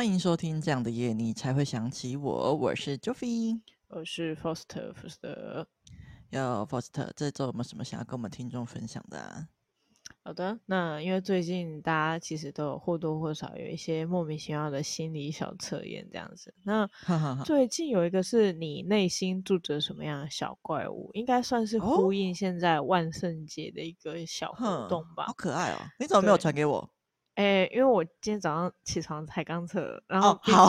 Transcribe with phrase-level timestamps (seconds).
[0.00, 2.54] 欢迎收听这样的夜，你才会想起我。
[2.54, 5.66] 我是 Joffy，我是 Foster Foster。
[6.30, 9.48] 要，Foster，这周有没有什么想要跟我们听众分享的啊？
[10.24, 16.54] 好的，那因为最近大家其实都有或多或少有一些莫名其妙的心理小测验这样子。
[16.64, 16.88] 那
[17.44, 25.26] 最近有一个是你内心住着什么样的小怪物，应该算是呼应现在万圣节的一个小活动吧。
[25.26, 25.76] 好可爱哦！
[25.98, 26.90] 你怎么没有传给我？
[27.40, 30.68] 哎，因为我今天早上起床才刚测，然后、哦、好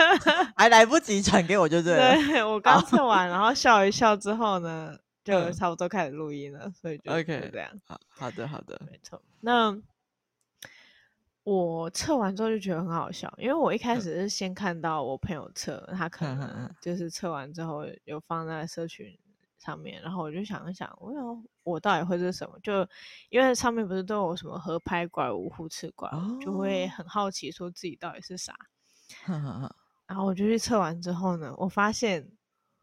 [0.56, 2.14] 还来不及传给我就对了。
[2.16, 4.96] 对，我刚测完，然后笑一笑之后呢。
[5.22, 7.12] 就差不多开始录音了，嗯、所以就。
[7.12, 9.20] OK 这样好好的，好的，没错。
[9.40, 9.78] 那
[11.44, 19.06] 我测完之后就觉得很好笑，因为我一开始是先看到我朋友测，嗯、他可能就是测完之后有放在社群
[19.60, 22.58] 上面，然后我就想一想，我想我到底会是什么？
[22.60, 22.84] 就
[23.28, 28.54] 因为上面不是都有什么合拍怪物、互斥怪物，哦、就会很好奇说自己到底是啥。
[29.28, 29.70] 嗯、
[30.06, 32.28] 然后我就去测完之后呢，我发现。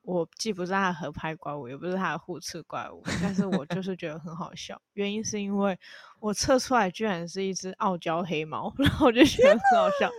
[0.07, 4.81] 我既不是他的合拍怪物，也不是他的互斥怪物，但是我就是觉得很好笑。
[4.93, 5.77] 原因是因为
[6.21, 10.09] 我测出来居然是一只傲娇黑猫， 然后我就觉得很好笑，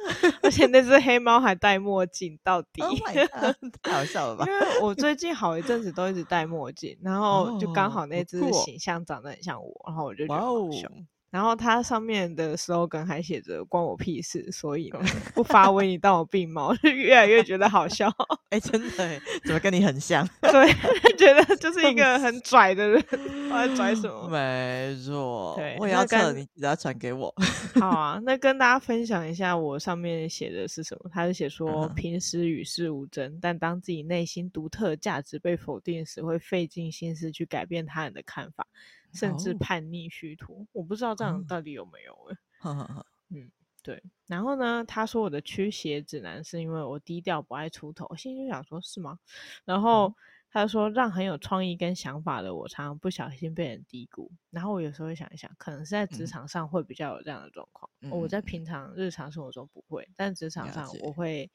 [0.43, 2.99] 而且那只黑猫还戴墨镜，到底、oh、
[3.83, 4.45] 太好笑了吧？
[4.47, 10.87] 因为我最近好一阵子都一直戴墨镜，然后就刚好那只形象长得很像我，然后我就觉得好笑。
[11.31, 14.91] 然后它上面的 slogan 还写着“关我屁事”，所以
[15.35, 18.09] 不发威你当我病猫，就越来越觉得好笑。
[18.51, 20.27] 哎、欸，真的，怎么跟你很像？
[20.41, 20.73] 对，
[21.19, 23.05] 觉得就是一个很拽的人。
[23.51, 24.27] 我在拽什么？
[24.33, 27.35] 没错，对，我也要测，你只要传给我。
[27.79, 31.11] 好啊，那跟大家分享一下，我上面写的是什么？
[31.13, 38.67] 他是写说，平时与世无争，嗯、但当自己内心独特的价值被否定时，会费尽心思去改变他人的看法。
[39.13, 42.15] 甚至叛逆虚脱，我不知道这样到底有没有
[42.61, 43.05] 哎、欸。
[43.31, 43.51] 嗯，
[43.83, 44.03] 对。
[44.27, 49.19] 然后呢，他说我的驱邪指南是因为我低调不爱出头，我心里就想说，是吗？
[49.65, 50.15] 然后
[50.51, 54.31] 他说，让很有创意跟想法的我，常常不小心被人低估。
[54.51, 57.91] 然后我有时候会想一想，可能是在职场上会比较有这样的状况。
[58.01, 61.51] 嗯、我在平常日常生活中不会，但职场上我会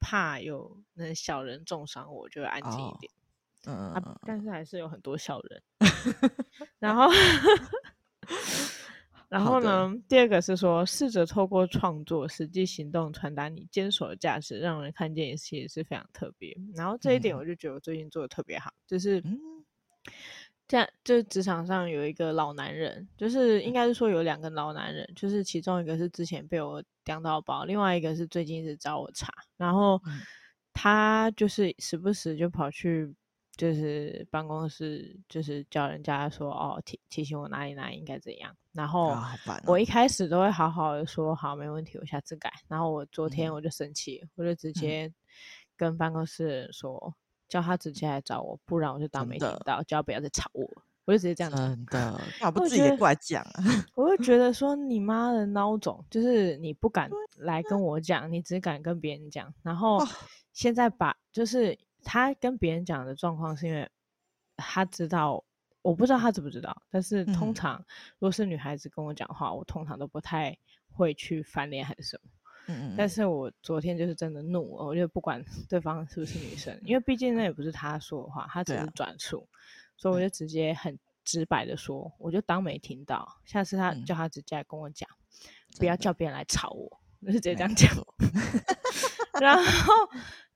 [0.00, 3.12] 怕有那小人重伤，我就会安静一点。
[3.12, 3.16] 哦
[3.66, 5.62] 嗯、啊，但是还是有很多小人。
[6.78, 7.10] 然后，
[9.28, 9.92] 然后呢？
[10.08, 16.56] 第二个是说，试着透过创作、实际行动传达你坚守的价值，让人看见也是也是非常特别。
[16.74, 19.22] 然后这一点，我就觉得我最近做的特别好，嗯、就是
[20.66, 20.88] 这样。
[21.04, 29.28] 就职场上有一个老男人，就是应该是说有两个老男人，就是其中一个是之前被我刁到包，另外一个是最近一直找我茬。
[29.56, 30.00] 然后
[30.72, 33.12] 他就是时不时就跑去。
[33.58, 38.56] 就是办公室，就是叫人家说哦，提提醒我哪里哪里应该怎样。
[38.72, 39.12] 然后
[39.66, 42.52] 我一开始都会好好的说好，没问题，我下次改。
[42.68, 45.12] 然后我昨天我就生气，嗯、我就直接
[45.76, 47.12] 跟办公室人说，嗯、
[47.48, 50.64] 叫他直接来找我，不然我就当没听到，叫他不要再吵我。
[51.04, 51.56] 我就直接这样子。
[51.56, 53.64] 真的，他不自己也过来讲啊？
[53.96, 59.52] 我就觉 得说你妈的孬种，就是你不敢来跟我讲，你只敢跟别人讲。
[59.64, 59.98] 然后
[60.52, 61.76] 现在把就是。
[62.02, 63.88] 他跟别人讲的状况是因为
[64.56, 65.44] 他知道，
[65.82, 67.78] 我不知道他知不知道，但是通常
[68.18, 70.56] 如果是女孩子跟我讲话，我通常都不太
[70.90, 72.30] 会去翻脸还是什么。
[72.66, 72.94] 嗯嗯。
[72.96, 79.48] 但是我昨天就是真的怒了，我就不管 对方是不是女生，因为毕竟那也不是他说的话，他只是转述，
[79.96, 83.40] 所以我就直接很直白的说，我就当没听到。
[83.44, 85.08] 下次他叫他直接来跟我讲，
[85.78, 87.90] 不要叫别人来吵我，我就直接这样讲。
[89.40, 89.94] 然后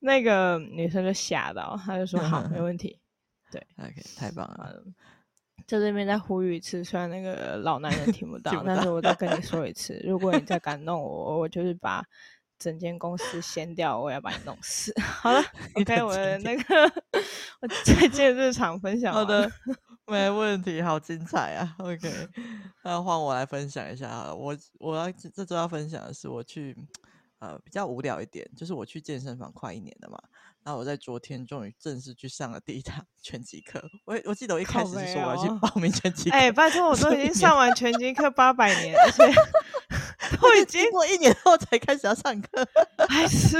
[0.05, 2.99] 那个女生就吓到，她就说： “好，没问题。”
[3.49, 4.83] 对， OK，太棒了。
[5.65, 12.03] 在这边再呼吁一次，虽然那个老男人听不到， 不到但是我再跟你说一次，如果你再敢弄我，我就是把
[12.59, 14.93] 整间公司掀掉，我要把你弄死。
[14.99, 15.41] 好了
[15.75, 16.83] ，OK，我的那个
[17.61, 19.49] 我再见日常分享，好的，
[20.07, 22.11] 没问题，好精彩啊！OK，
[22.83, 26.75] 那换我来分享一下，我我要这周要分享的是我去。
[27.43, 30.17] 呃，比较无聊一点，就是我去健身房快一年了嘛，
[30.63, 33.83] 然后我在昨天终于正式去上了第一堂 拳击课。
[34.05, 39.27] 我我记得我一开始是说我要去报名拳击课，哎、哦，拜托，我都已经上完拳击课八百年，而且
[40.39, 42.65] 都已经过一年后才开始要上课，
[43.09, 43.57] 还是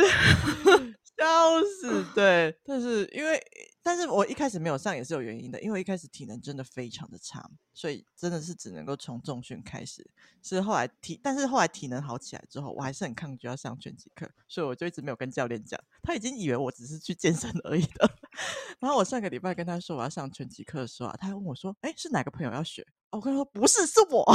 [1.19, 3.37] 笑死，对，但是因为。
[3.83, 10.09] 但是我一开始没有上也是有原因的，因为一开始体能真的非常的差，所以真的是只能够从重训开始。
[10.41, 15.79] 是后来体，但是后来体能好起来之后，我还是很抗拒要上拳击课，所以我就一直没有跟教练讲。
[16.01, 18.09] 他已经以为我只是去健身而已的。
[18.79, 24.25] 然后我上个礼拜跟他说我要上拳击课的时候啊，他还问我说：“哎，是哪个朋友要学？”我跟他说不是，是我。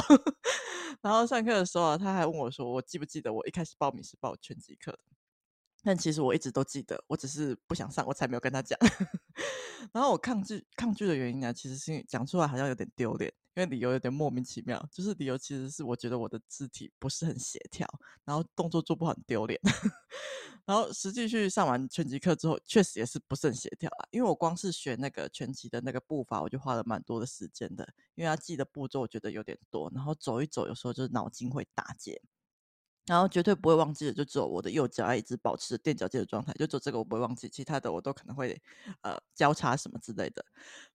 [1.03, 4.99] 然后上课的时候，他还问我说，我记不记得我一开始报名是报拳击课？
[5.83, 8.79] 但其实我一直都记得，我只是不想上，我才没有跟他讲。
[9.93, 14.85] 然后我抗拒抗拒的原因呢，其实是讲出来好像有点丢脸，因为理由有点莫名其妙。
[14.91, 17.89] 就是理由其实是我觉得我的肢体不是很协调，
[18.25, 19.59] 然后动作做不好很丢脸。
[20.67, 24.05] 然后实际去上完拳击课之后，确实也是不是很协调啊。
[24.11, 32.21] 因为我光是学那个拳击的那个步伐，我就花了蛮多的时间的，因为要记的步骤我觉得有点多，然后走一走，有时候就是脑筋会打结。
[33.08, 38.60] 然后绝对不会忘记的，就只有我的右脚一直保持垫脚尖的状态，就只有这个我不会忘记，其他的我都可能会
[39.00, 40.44] 呃交叉什么之类的。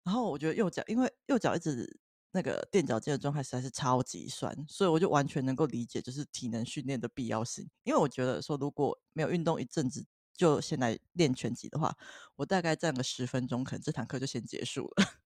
[0.04, 2.00] 然后我觉得右脚，因为右脚一直
[2.32, 7.68] 那个垫脚尖的状态实在是超级酸，所以我就完全能够理解就是体能训练的必要性。
[7.84, 10.06] 因为我觉得说如果没有运动一阵子
[10.36, 11.96] 就先来练拳击的话，
[12.36, 15.23] 我大概站个十分钟，可能这堂课就先结束了。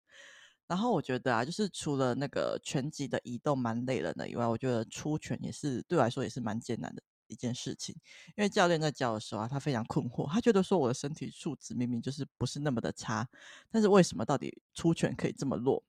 [0.71, 7.93] 然后我觉得啊，就是除了那个拳击的移动蛮累人的以外，我觉得出拳也是对我来说也是蛮艰难的一件事情。
[8.37, 13.27] 因为教练在教的时候啊，他非常困惑，他觉得说我的身体素质明明就是不是那么的差，
[13.69, 15.83] 但是为什么到底出拳可以这么弱？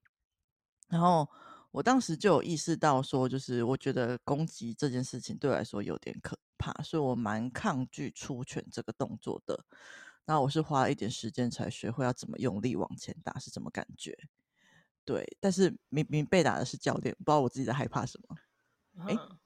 [0.88, 1.28] 然后
[1.70, 9.64] 我当时就有意识到说，就是我觉得攻击这件事情对我来说有点可怕，所以我蛮抗拒出拳这个动作的。
[10.24, 14.18] 然后我是花了一点时间才学会要怎么用力往前打是什么感觉。
[15.04, 18.36] 对，但是明明被打的是教练，不知道我自己在害怕什么。
[19.06, 19.38] 哎、嗯，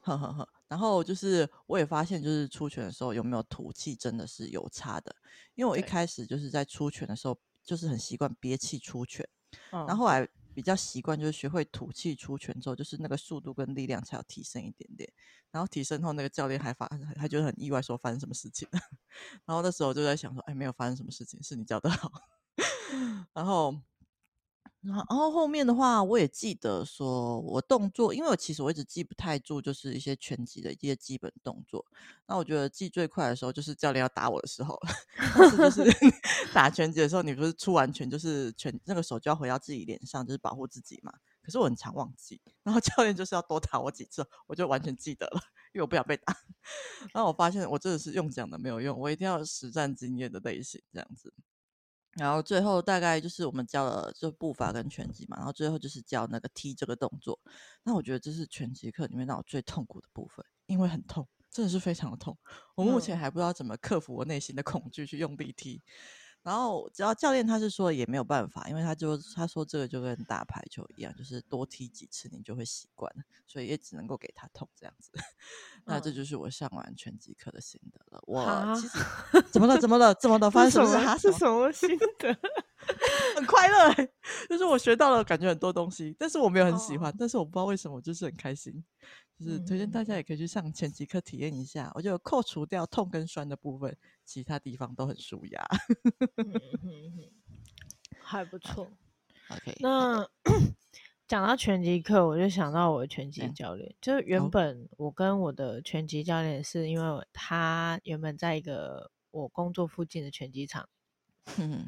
[0.00, 0.48] 呵呵呵。
[0.68, 5.14] 然后就是我也发现，就是出拳的时候有没有吐气，真的是有差的。
[5.54, 9.28] 因为我一开始就是在出拳的时候，就是很习惯憋气出拳，
[9.72, 15.12] 嗯、然后后来比较习惯，就是学会吐气出拳之后，就是那个速度跟力量才有提升一点点。
[15.50, 18.66] 然后提升后，那个教练还发，还觉得很意外，说发生什么事情。
[19.44, 22.10] 然后那时候就在想说，哎，没有发生什么事情，是你教的好。
[23.34, 23.78] 然后。
[24.82, 31.86] 然后后面的话，我也记得说，我动作，因为我其实我一直记不太住，就是一些拳击的一些基本动作。
[32.26, 34.76] 那我觉得记最快的时候，就是教练要打我的时候，
[35.56, 35.84] 就是
[36.52, 41.12] 打拳击的时候，你不是出完拳，就是拳那个手就要回到自己脸上，就是保护自己嘛。
[41.42, 45.40] 可是我很常忘记，然后教练就是要多打我几次，我就完全记得了，
[45.74, 46.36] 因为我不想被打。
[47.14, 51.32] 然后我发现我真的是用讲的没有用，我一定要实战经验的类型这样子。
[52.14, 57.38] 然后最后大概就是我们教了就步伐跟拳击嘛，然后最后就是教那个踢这个动作。
[57.82, 62.36] 那我觉得这是拳击课里面让我最痛苦的部分，因为很痛，真的是非常的痛。
[62.74, 65.82] 我目前还不知道怎么克服我内心的恐惧去用力踢。
[66.42, 75.10] 然后只要教练他是说也没有办法，因为他就他说这个就跟打排球一样，就是多踢几次你就会习惯了，所以也只能够给他痛这样子。
[75.84, 78.22] 那这就是我上完拳击课的心得了。
[78.26, 78.98] 我其实
[79.52, 79.78] 怎么了？
[79.78, 80.14] 怎么了？
[80.14, 80.50] 怎么了？
[80.50, 81.32] 发生什么事？
[81.32, 82.36] 是什么心得？
[83.36, 84.12] 很快乐、欸，
[84.48, 88.82] 就是我学到了，感觉很多东西，但是我没有很喜欢，哦、但是我不知道为什么，我就是很开心。
[89.38, 93.96] 就是推荐大家也可以去上拳击课体验一下，我觉得扣除掉痛跟酸的部分，
[94.32, 95.62] 其他地方都很舒压，
[98.22, 98.90] 还不错。
[99.50, 100.26] OK，那
[101.28, 110.88] 讲到拳击课，我就想到我的拳击教练，嗯、就是原本我跟我的拳击教练是因为他原本在一个我工作附近的拳击场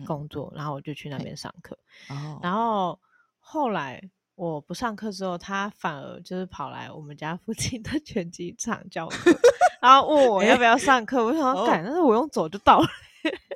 [0.05, 1.79] 工作，然后我就去那边上课，
[2.11, 3.01] 哦、然后
[3.39, 4.11] 后来。
[4.37, 9.31] 我不上课之后，他反而就是跑来我们家附近的拳击场教课，
[9.81, 11.19] 然后问我要不要上课。
[11.19, 12.87] 欸、我想说，但是我用走就到了，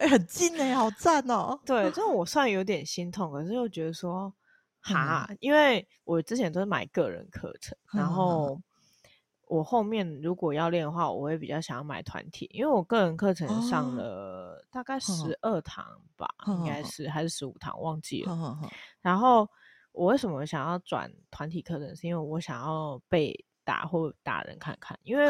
[0.00, 1.58] 欸、很近哎，好赞哦。
[1.66, 4.32] 对，就是我 算有点心痛，可是又觉得说，
[4.80, 8.56] 哈，嗯、因为我之前都是买个人课程，然后
[9.48, 15.84] 我后面如果要练的话，我会比较想要买团体，因为我个人课程上了大概十二堂
[16.16, 18.56] 吧，应该是还是十五堂，忘记了，
[19.02, 19.48] 然后。
[19.98, 21.96] 我为什么想要转团体课程？
[21.96, 25.26] 是因为我想要被打或打人看看，因为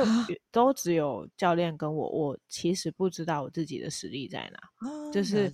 [0.53, 5.51] 都只有教练跟我，我其实不知道我自己的实力在哪，啊、就是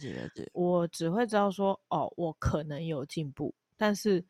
[0.53, 4.23] 我只会知道说，哦，我可能有进步，但是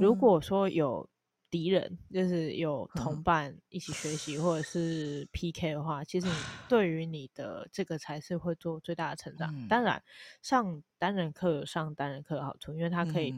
[0.00, 1.06] 如果说有
[1.50, 6.32] 敌人，就是有同伴一起学习或者是 PK 的话，其实你
[6.68, 9.52] 对于你的这个才是会做最大的成长。
[9.52, 10.00] 嗯、当然，
[10.42, 13.34] 上单人课有上单人课的好处，因为它可以。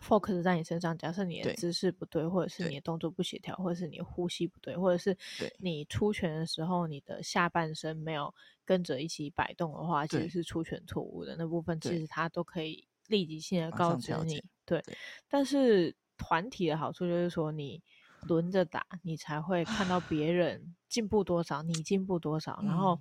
[0.00, 5.16] Focus 在你身上，假设你的姿势不对，对或者是你的动作不协调，或者是你呼吸不对，或者是
[5.58, 8.34] 你出拳的时候，你的下半身没有
[8.64, 14.42] 跟着一起摆动的话，其实是出拳错误的那部分，其实它都可以立即性的告知你。
[14.64, 14.96] 对，对
[15.28, 17.82] 但是团体的好处就是说，你
[18.22, 22.98] 轮着打，你才会看到别人进步多少，你进步多少，嗯、然后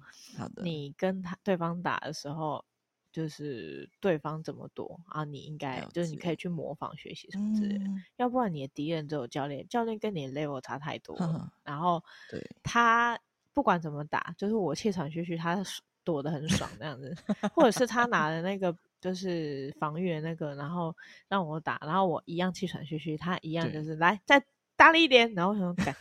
[0.64, 2.64] 你跟他对方打的时候。
[3.12, 11.28] 就是对方怎么躲啊，你应该就是你可以去模仿学习什么之类的，嗯、要不然你的敌人只有教练，教练跟你的 level 差太多了。
[11.28, 12.42] 呵呵然后对。
[12.64, 13.20] 他
[13.54, 15.62] 不管怎么打，就是我气喘吁吁，他
[16.04, 17.14] 躲得很爽那样子，
[17.54, 20.96] 或者是他拿的那个就是防御的那个，然后
[21.28, 24.42] 让我打，然后我一样气喘吁吁，他一样就是来再
[24.82, 25.96] 大力一点，然后我想改，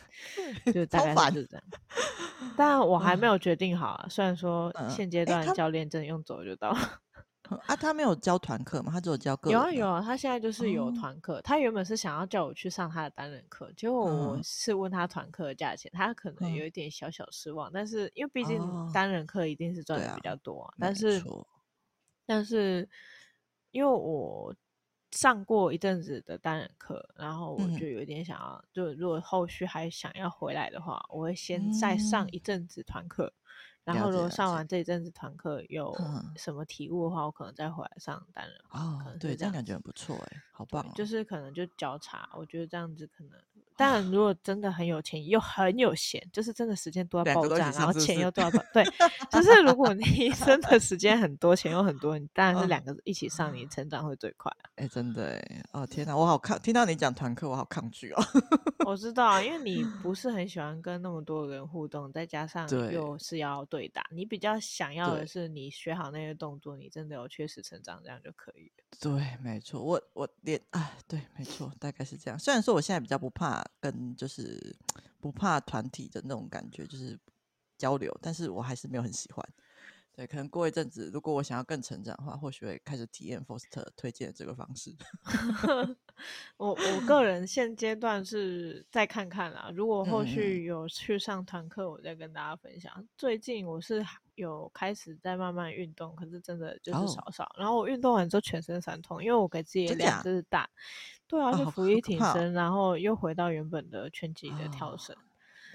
[0.73, 1.63] 就大概是这样。
[2.57, 4.07] 但我还没有决定好啊。
[4.09, 6.79] 虽然说现阶段教练真的用走就到了。
[7.67, 8.91] 啊，他没有教团课吗？
[8.91, 9.59] 他只有教个人。
[9.59, 11.39] 有啊有啊，他现在就是有团课。
[11.43, 17.69] 他原本是想要叫我去上他的单人课，结果我是问他团课的价钱，他可能有一点小小失望。
[17.71, 18.59] 但是因为毕竟
[18.91, 20.73] 单人课一定是赚的比较多啊。
[20.79, 21.21] 但是
[22.25, 22.89] 但是
[23.69, 24.55] 因为我。
[25.11, 33.43] 上过一阵子的单人课，然后我就有点想要，嗯、就如果后续还想要回来的话，我会先再上一阵子团课，嗯、
[33.83, 35.93] 然后如果上完这一阵子团课有
[36.35, 38.79] 什么体悟的话，嗯、我可能再回来上单人课。
[38.79, 40.91] 哦，对，这样感觉很不错哎，好棒、哦！
[40.95, 43.39] 就是可能就交叉，我觉得这样子可能。
[43.81, 48.83] 但 如果真的很有钱又很有闲，就是真的时间多到爆炸，然后钱又多到 爆，对，
[49.31, 54.55] 就是如果你 真的时间很多，钱又很多，你当然是两个一起上，你成长会最快。
[54.75, 58.23] 哎，真的哎，哦天哪，我好抗，听到你讲团课，我好抗拒哦。
[58.85, 68.83] 我知道，因为你不是很喜欢跟那么多人互动，再加上又是要对打，你比较想要的是你学好那些动作，你真的有确实成长，这样就可以了。
[68.99, 72.37] 对，没错，我我连啊，对，没错，大概是这样。
[72.37, 73.65] 虽然说我现在比较不怕。
[73.79, 74.75] 跟就是
[75.19, 77.17] 不怕团体的那种感觉，就是
[77.77, 79.47] 交流，但是我还是没有很喜欢。
[80.13, 84.93] 对，可能过一阵子，如果我想要更成长的话，或许会开始体验 Foster 推荐的这个方式。
[86.57, 92.93] 我我个人现阶段是再看看啦，如果后续有去上团课，我再跟大家分享。
[92.97, 97.45] 嗯、最近我是有开始在慢慢运动，可是真的就是少少。
[97.45, 100.69] 哦、然后我运动完之后全身酸痛，因为我给自己的量就是大。
[101.31, 105.15] 对啊，就伏地挺身，哦、然后又回到原本的拳击的跳绳。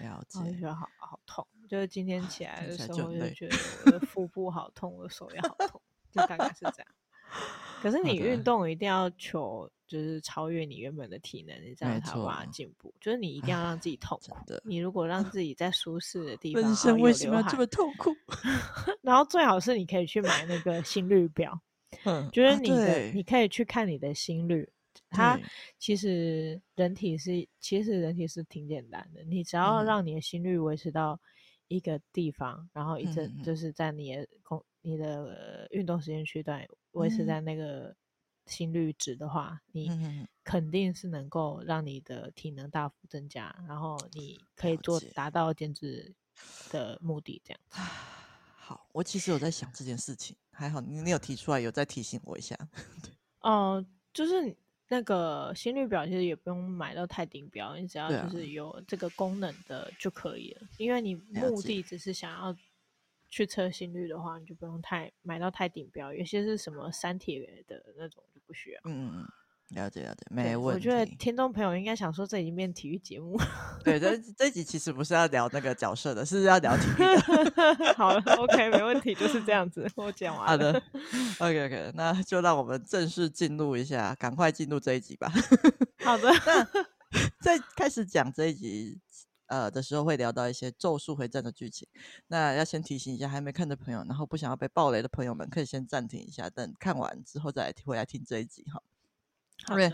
[0.00, 0.38] 了解。
[0.40, 5.80] 我就觉得好好痛，就是今天起来的时候，就觉得我的腹部好痛，我的手也好痛，
[6.12, 6.86] 就大概是这样。
[7.80, 12.92] 可是你运动一定要求，就是超越你原本的体能，你这样才有办法进步。
[13.00, 14.36] 就是你一定要让自己痛苦。
[14.64, 18.14] 你如果让自己在舒适的地方，人生为什么要这么痛苦？
[19.00, 21.58] 然后最好是你可以去买那个心率表，
[22.04, 24.68] 嗯，就是你的，你可以去看你的心率。
[25.16, 25.40] 它
[25.78, 31.18] 其实人体是，其实人体是挺简单的，你只要让你的心率维持到
[31.68, 37.96] 一个地方，嗯、然后一直就是在你的空、你的运动时间区段维持在那个
[38.46, 39.90] 心率值的话，嗯、你
[40.44, 46.14] 肯定是能够让你的体能大幅增加，然后你可以做达到减脂
[46.70, 47.42] 的目的。
[47.44, 47.80] 这样子。
[48.54, 52.56] 好，我其实有在想这件事情，还好你你有提出来，有在提醒我一下。
[53.42, 54.56] 哦、呃，就是。
[54.88, 60.62] 那个心率表其实也不用买到太顶标，你只要就是有这个功能的就可以了。
[60.62, 62.56] 啊、因为你目的只是想要
[63.28, 66.12] 去测心率的话，你就不用太买到太顶标。
[66.12, 68.80] 有些是什么三铁的那种就不需要。
[68.84, 69.32] 嗯嗯嗯。
[69.70, 70.88] 了解了解，没问题。
[70.88, 73.36] 我觉得听众朋友应该想说，这已经变体育节目。
[73.82, 77.94] 对，这这集其实不是要聊那个角色的，是要聊体育的。
[77.98, 79.90] 好了，OK，没问题，就是这样子。
[79.96, 80.50] 我讲完了。
[80.50, 80.82] 好的
[81.40, 85.32] ，OK OK， 那就让我们正式进入一下，赶快进入这一集吧。
[86.04, 86.30] 好的。
[87.40, 89.00] 在开始讲这一集
[89.46, 91.88] 呃的时候，会聊到一些《咒术回战》的剧情。
[92.28, 98.82] 那要先提醒一下还没看的朋友，然后不想要被暴雷的朋友们，可以先暂停一下，等看完之后再来回来听这一集哈。
[99.70, 99.92] 因为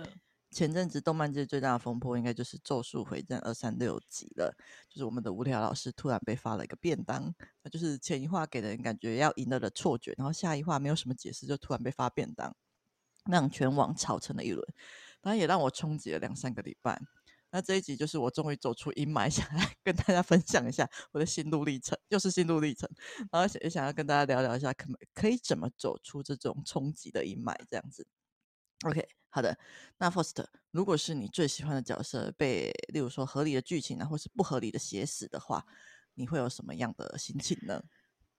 [0.51, 4.55] 前阵子动漫界最大的风波，应该就是《咒术回战》二三六集了。
[4.89, 12.55] 就是我们的无聊老师突然被发了一个便当，那就是前一话给人感觉要赢了的错觉，然后下一话没有什么解释，就突然被发便当，
[13.31, 14.63] 让全网吵成了一轮。
[15.23, 17.01] 当然也让我冲击了两三个礼拜。
[17.51, 22.89] 那这一集就是我终于走出阴霾，想来跟大家分享一下我的心路历程，又是心路历程。
[23.31, 28.07] 然后也想要跟大家聊聊一下，可可以怎么走出这种冲击的阴霾，这样子。
[28.85, 29.09] OK。
[29.29, 29.59] 好的，
[29.97, 35.65] 那 Foster，如果是你最喜欢的角色被，例如说合理的剧情啊，或是不合理的写死的话，
[36.15, 37.83] 你会有什么样的心情呢？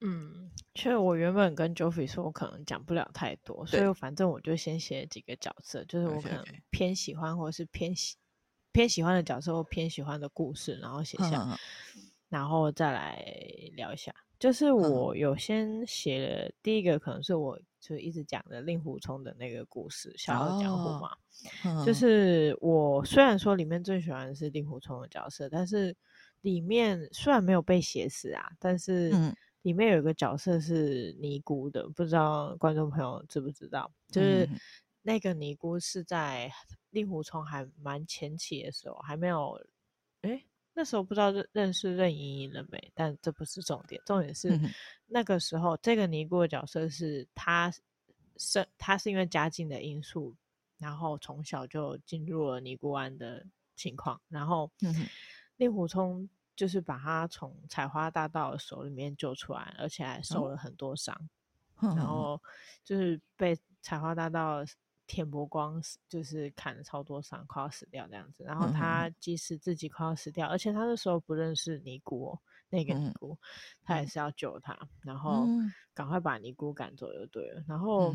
[0.00, 8.16] 嗯，其实我原本跟 Joffy 说，我可能讲不了太多，所以反正我就先写几个角色，就是我可能偏喜欢或者是偏喜
[8.70, 11.58] 偏喜欢的角色或偏喜欢的故事，然后写下，
[12.28, 13.16] 然后再来
[13.72, 14.14] 聊一下。
[14.38, 21.10] 就是我有先写了第一个，可能是我就一直讲的令狐冲的那个故事《笑傲江湖》嘛。
[21.64, 25.94] 哦、就是我虽然说里面最喜欢的是令狐冲的角色，但是
[26.42, 29.10] 里面虽然没有被写死啊，但是
[29.62, 33.90] 里面有一个角色是尼姑的，不知道观众朋友知不知道？
[34.08, 34.48] 就是
[35.02, 36.50] 那个尼姑是在
[36.90, 39.60] 令狐冲还蛮前期的时候，还没有
[40.22, 42.92] 哎，那时候不知道认认识任盈盈了没？
[42.94, 44.58] 但这不是重点，重点是
[45.06, 47.72] 那个时候这个尼姑的角色是她
[48.36, 50.34] 是她是因为家境的因素，
[50.78, 54.70] 然后从小就进入了尼姑庵的情况，然后
[55.56, 56.28] 令狐冲。
[56.56, 61.12] 就是把她从采花大盗的手里面救出来，而且还受了很多伤，
[61.82, 62.40] 嗯、然后
[62.84, 64.64] 就是被采花大盗
[65.06, 68.44] 田伯光就是砍了超多伤，快要死掉这样子。
[68.44, 73.38] 然后他即使自己快要死掉，嗯、而且他那时候不认识尼姑、哦，那个尼姑，嗯、
[73.84, 75.46] 他也是要救他，然后
[75.92, 77.64] 赶快把尼姑赶走就对了。
[77.66, 78.14] 然后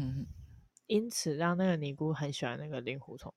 [0.88, 3.34] 因此让那个尼姑很喜欢那个令狐冲。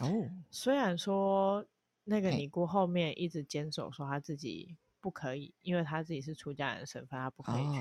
[0.00, 0.08] 哦，
[0.50, 1.64] 虽然说。
[2.06, 7.80] 那个尼姑后面一直坚守说他自己不可以，因为他自己是出家人身份，他不可以去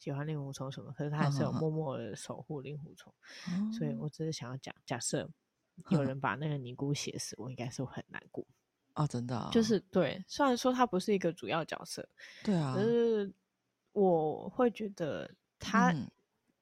[0.00, 0.90] 喜欢令狐冲什么。
[0.90, 3.14] 可是他还是有默默的守护令狐冲，
[3.72, 5.30] 所以我只是想要讲，假设
[5.90, 8.44] 有人把那个尼姑写死，我应该是会很难过
[8.94, 10.24] 啊，真的，就是对。
[10.26, 12.08] 虽然说他不是一个主要角色，
[12.42, 13.32] 对啊，可是
[13.92, 15.94] 我会觉得他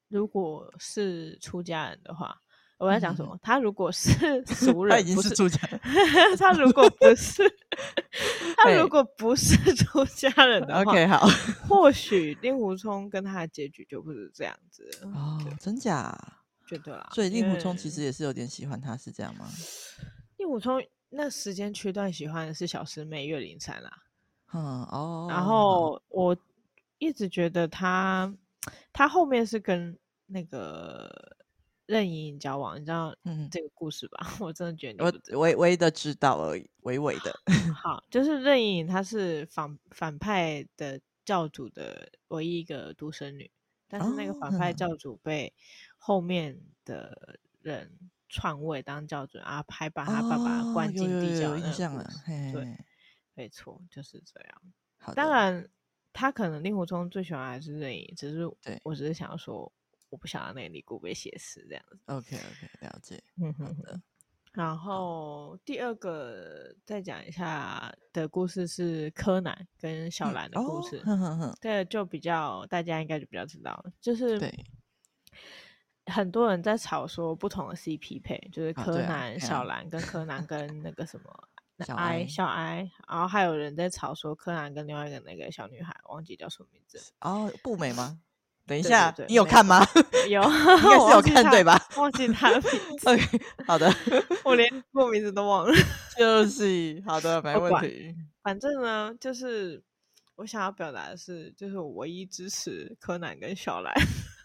[0.09, 2.38] 如果是出家人的话。
[2.78, 3.35] 我在讲什么？
[3.35, 4.11] 嗯、他如果是
[4.47, 5.80] 俗人，他已经是出家人。
[6.38, 7.42] 他如果不是，
[8.56, 11.26] 他如果不是 出家人的话，OK，好。
[11.68, 16.16] 或许令狐冲跟他的结局就不是这样子哦，真假？
[16.68, 17.11] 绝对啦。
[17.12, 19.47] 所以令狐冲其实也是有点喜欢他，是这样吗？
[20.38, 23.90] 令狐冲那时间区段喜欢的是小师妹岳灵珊啦。
[24.54, 25.26] 嗯哦。
[25.28, 26.37] 然后我
[26.99, 28.32] 一直觉得他，
[28.92, 31.37] 他后面是跟那个。
[31.88, 33.16] 任盈盈交往，你知道
[33.50, 34.18] 这个故事吧？
[34.33, 37.33] 嗯、 我真的觉得你我微微的知道而已，微微的。
[37.75, 43.50] 好，就是任盈盈她是反反派的教主的唯一一个独生女，
[43.88, 45.50] 但是那个反派教 主被
[45.96, 47.90] 后面的人
[48.29, 51.57] 篡位当教主，啊，还把他爸爸关进地窖。
[51.57, 52.07] 印象了，
[52.53, 52.77] 对，
[53.35, 54.62] 没错，就是这样。
[54.98, 55.66] 好，当然，
[56.12, 58.46] 他可能令狐冲最喜欢还是任盈盈，只是
[58.83, 59.72] 我只是想要说。
[60.11, 61.99] 我不想让那个尼姑被写死这样子。
[62.07, 63.23] OK OK，了解。
[63.42, 64.03] 嗯哼哼。
[64.55, 71.03] 然后第二个再讲一下的故事是柯南跟小兰的故事。
[71.05, 71.57] 嗯哼哼。
[71.61, 74.40] 这个就比较大家应该就比较知道了，就是
[76.07, 81.49] 很多人在吵说不同的 CP 配，就是柯南、小兰跟柯南跟那个什么
[81.87, 88.18] 小哀小哀，然后还有人在吵说柯南跟另外一个那个小女孩忘记叫什么名字哦，不美吗？
[88.68, 89.85] 等一下，对对对，你有看吗？
[90.28, 90.50] 有，应
[90.83, 91.83] 该是有看对吧？
[91.96, 93.09] 忘记他的名 字。
[93.09, 93.90] OK，好的，
[94.44, 95.72] 我连过名字都忘了。
[96.16, 98.14] 就 是，好的，没问题。
[98.42, 99.83] 反正呢，就是
[100.37, 103.92] 我想要表达的是，就是我唯一支持柯南跟小兰。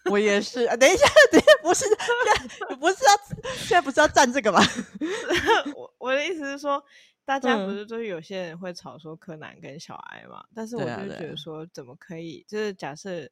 [0.10, 0.64] 我也是。
[0.64, 1.86] 啊，等一下，等一下，不是，
[2.80, 4.62] 不是要，现在不是要站这个吗？
[5.76, 6.82] 我我的意思是说，
[7.26, 10.44] 大家不是就是有些人会吵说柯南跟小哀嘛？
[10.56, 12.46] 但是我就觉得说，怎么可以？
[12.48, 13.30] 就是假设。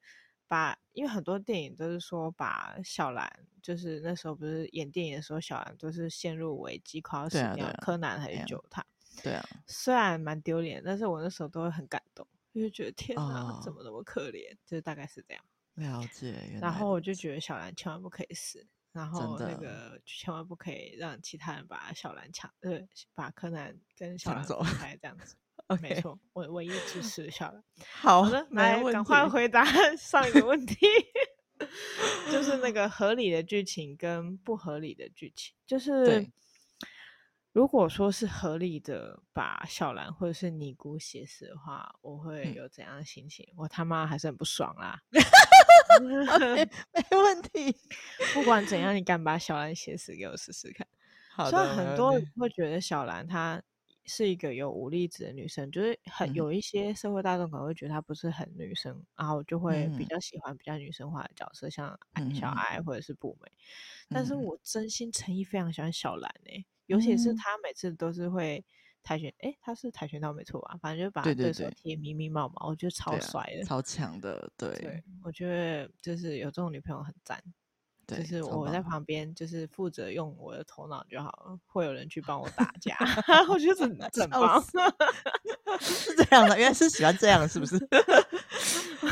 [0.52, 8.86] 把，因为很多电影都是说把小兰，就是那时候不是演电影的时候，小兰都是陷入危机，快要死掉，啊啊，柯南还去救她。
[9.24, 14.54] 对啊，虽然蛮丢脸，但是我那时候都会很感动，就觉得天哪，哦、怎么那么可怜？
[14.66, 15.46] 就是大概是这样。
[15.76, 16.60] 了解。
[16.62, 22.82] 然后我就觉得小兰千万不可以死，然后那个千万不可以让其他人把小兰抢，呃，
[23.14, 25.38] 把柯南跟小兰分开这样子。
[25.82, 27.64] 没错，我唯一支持小兰。
[27.94, 29.64] 好的，来，赶快回答
[29.96, 30.76] 上一个问题，
[32.32, 35.54] 就是那个合理的剧情跟不合理的剧情。
[35.66, 36.30] 就是
[37.54, 43.46] 如果说是合理的，把小兰或者是尼姑写死的话，我会有怎样的心情？
[43.52, 45.02] 嗯、我他妈还是很不爽啦。
[46.02, 47.76] okay, 没问题，
[48.34, 50.88] 不管怎样，你敢把小兰写死，给我试试看。
[51.50, 53.62] 虽然很多人会觉得小兰她。
[54.06, 62.00] 是一个有武力值的女生，就是很有一些社会大众可能会觉得她不是很女生，嗯、然后就会比较喜欢比较女生化的角色，嗯、像
[62.34, 63.48] 小爱或者是步美。
[63.50, 68.64] 嗯、但是我真心诚意非常喜欢小兰诶、尤其是她每次都是会
[69.04, 70.78] 跆拳，诶，她是跆拳道没错吧？
[70.82, 74.52] 反正就把对手贴密密麻麻，我觉得超帅的，超强的。
[74.58, 77.42] 对，对，我觉得就是有这种女朋友很赞。
[78.08, 82.98] 就是我在旁边，就是负责用我的头脑就好了，会有人去帮我打架，
[83.50, 84.62] 我觉得很很棒，
[85.80, 87.78] 是这样的，原来是喜欢这样，是不是？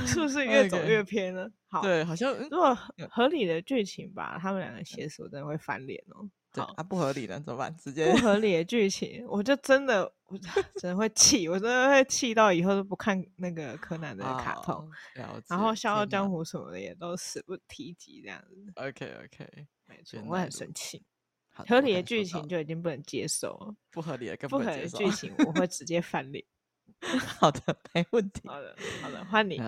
[0.06, 1.50] 是不是 越走越偏了？
[1.70, 2.78] 好，对，好像如果
[3.10, 6.28] 合理的剧情吧，他们两个携手真的会翻脸哦。
[6.52, 7.76] 对啊，不合理的怎么办？
[7.78, 10.38] 直接不合理的剧情，我就真的，我
[10.82, 18.72] 真的会气，我真的会气到以后都不看那个柯南的卡通，哦、然后《笑傲江湖》什么的也都死不提及这样子。
[18.76, 21.04] OK OK，没错，我很生气。
[21.68, 24.38] 合理的剧情就已经不能接受了，不合理的。
[24.48, 26.44] 不合理的剧情我会直接翻脸。
[27.40, 27.62] 好的，
[27.94, 28.42] 没问题。
[28.48, 29.62] 好的，好的，换你。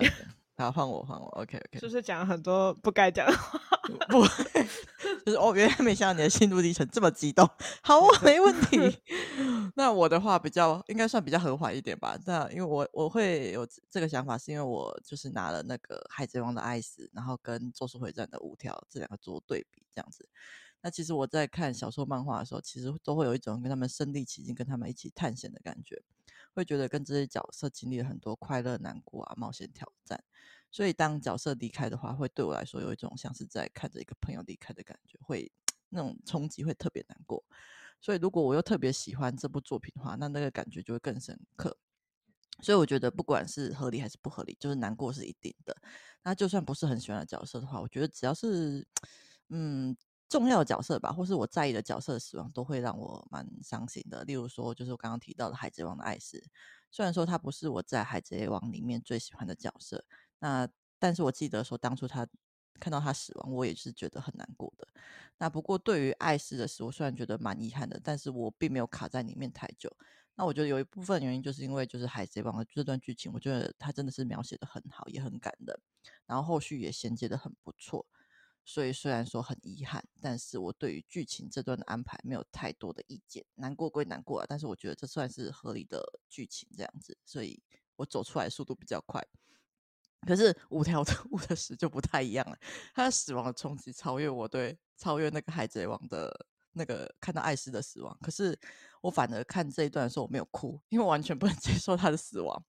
[0.62, 1.26] 好，换我，换我。
[1.30, 3.60] OK OK，是不是讲了很多不该讲的话？
[4.08, 4.24] 不，
[5.26, 7.50] 就是哦，原来没想到你的心路历程这么激动。
[7.82, 9.02] 好，我没问题。
[9.76, 12.15] 那我的话比较应该算比较和缓一点吧。
[12.28, 20.30] 那因为我我会有这个想法，是因为我就是拿了那个《海贼王》的艾斯，然后跟《咒术回战》的五条这两个做对比，这样子。
[20.84, 26.02] 那其实我在看小说、漫画的时候，其实都会有一种跟他们身临其境、跟他们一起探险的感觉，
[26.54, 30.24] 会觉得跟这些角色经历了很多快乐、难过啊、冒险、挑战。
[30.72, 35.52] 所以当角色离开的话，会对我来说有一种像是在看着一个朋友离开的感觉，会
[35.90, 37.44] 那种冲击会特别难过。
[38.02, 41.78] 所以如果我又特别喜欢这部作品的话，那那个感觉就会更深刻。
[42.62, 45.76] 所以我觉得不管是合理还是不合理，就是难过是一定的。
[46.24, 48.88] 那就算不是很喜欢的角色的话，我觉得只要是
[49.50, 49.96] 嗯。
[50.32, 54.24] 重要的角色吧，或是我在意的角色的死亡，都会让我蛮伤心的。
[54.24, 56.41] 例如说，就是我刚刚提到的《海贼王》的艾斯，
[56.89, 60.06] 虽然说他不是我在《海贼王》里面最喜欢的角色，
[60.39, 60.65] 那
[60.98, 62.26] 但是我记得说当初他
[62.80, 64.88] 看到他死亡，我也是觉得很难过的。
[65.38, 69.94] 那不过对于艾斯的死，我虽然觉得蛮遗憾的，但是我并没有卡在里面太久。
[70.36, 75.78] 那我觉得有一部分原因就是因为就是《海贼王》的这段剧情，我觉得他真的是描写的很好，也很感人，
[76.26, 78.08] 然后后续也衔接的很不错。
[78.63, 83.45] 所以虽然说很遗憾，但是我对于剧情这段的安排没有太多的意见。
[83.56, 87.62] 难过归难过啊，但是我觉得这算是合理的剧情这样子，所以
[87.95, 89.26] 我走出来速度比较快。
[90.28, 92.56] 可是五条悟的 死就不太一样了，
[92.93, 98.15] 他的死亡的冲击超越我对超越那个海贼王的那个看到艾斯的死亡。
[98.21, 98.58] 可是
[99.02, 102.63] 我反而看这一段的时候我没有哭，因为我完全不能接受他的死亡。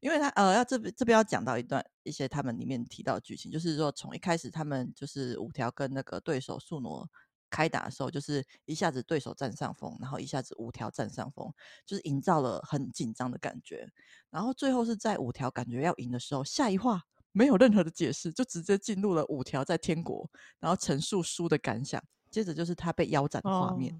[0.00, 7.06] 因为他呃，要这边这边要讲到一段一些他们里面提到剧情，就是说从一开始他们就是五条跟那个对手宿儺
[7.50, 11.52] 开打的时候，就是一下子对手占上风，然后一下子五条占上风，
[11.86, 13.88] 就是营造了很紧张的感觉。
[14.30, 23.98] 然后最后是在五条感觉要赢的时候，下一话没有任何的解释，就直接进入了五条在天国，然后陈述输的感想，接着就是他被腰斩的画面。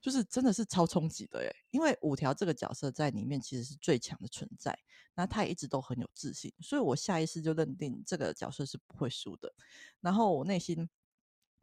[0.00, 4.76] 就是真的是超冲击的耶，因为五条这个角色在里面其实是最强的存在，
[5.14, 9.52] 那他也一直都很有自信，所以我下意识就认定这个角色是不会输的。
[10.00, 10.88] 然后我内心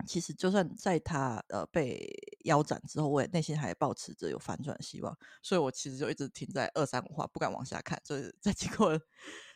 [0.07, 2.09] 其实就算在他呃被
[2.45, 8.01] 腰斩之后，我也内心还抱持着有反转希望，所以我其实就一直停在二三五话，不敢往下看。
[8.05, 8.97] 就是在经过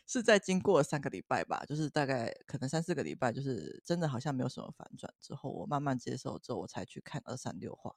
[0.06, 7.96] 是在经过三个礼拜吧，就是大概可能三四个礼拜，就是真的好像没有什么反转之后，我慢慢接受之后，我才去看二三六话。